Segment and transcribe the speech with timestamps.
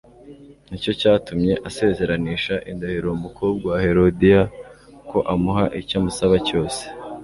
[0.69, 4.41] Nicyo cyatumye asezeranisha indahiro uwo mukobwa wa Herodiya
[5.09, 6.81] ko amuha icyo amusaba cyose